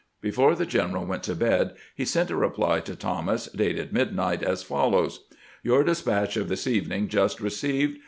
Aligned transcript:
..."Before 0.29 0.55
the 0.55 0.65
general 0.65 1.05
went 1.05 1.21
to 1.25 1.35
bed 1.35 1.75
he 1.93 2.05
sent 2.05 2.31
a 2.31 2.35
reply 2.35 2.79
to 2.79 2.95
Thomas, 2.95 3.45
dated 3.53 3.93
midnight, 3.93 4.41
as 4.41 4.63
follows:" 4.63 5.25
Tour 5.63 5.83
despatch 5.83 6.37
of 6.37 6.49
this 6.49 6.65
evening 6.65 7.07
just 7.07 7.39
received. 7.39 7.99